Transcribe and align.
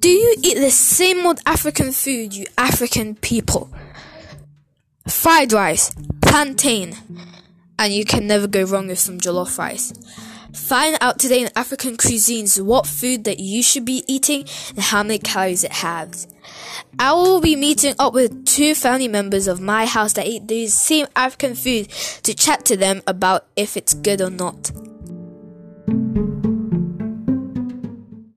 Do 0.00 0.08
you 0.08 0.34
eat 0.42 0.54
the 0.54 0.70
same 0.70 1.26
old 1.26 1.40
African 1.44 1.92
food, 1.92 2.32
you 2.34 2.46
African 2.56 3.16
people? 3.16 3.70
Fried 5.06 5.52
rice, 5.52 5.94
plantain, 6.22 6.96
and 7.78 7.92
you 7.92 8.06
can 8.06 8.26
never 8.26 8.46
go 8.46 8.62
wrong 8.62 8.86
with 8.86 8.98
some 8.98 9.18
jollof 9.18 9.58
rice. 9.58 9.92
Find 10.54 10.96
out 11.02 11.18
today 11.18 11.42
in 11.42 11.50
African 11.54 11.98
cuisines 11.98 12.64
what 12.64 12.86
food 12.86 13.24
that 13.24 13.40
you 13.40 13.62
should 13.62 13.84
be 13.84 14.02
eating 14.08 14.46
and 14.70 14.78
how 14.78 15.02
many 15.02 15.18
calories 15.18 15.64
it 15.64 15.72
has. 15.72 16.26
I 16.98 17.12
will 17.12 17.42
be 17.42 17.54
meeting 17.54 17.94
up 17.98 18.14
with 18.14 18.46
two 18.46 18.74
family 18.74 19.08
members 19.08 19.46
of 19.46 19.60
my 19.60 19.84
house 19.84 20.14
that 20.14 20.26
eat 20.26 20.48
the 20.48 20.66
same 20.68 21.08
African 21.14 21.54
food 21.54 21.90
to 22.22 22.32
chat 22.32 22.64
to 22.64 22.76
them 22.78 23.02
about 23.06 23.48
if 23.54 23.76
it's 23.76 23.92
good 23.92 24.22
or 24.22 24.30
not. 24.30 24.72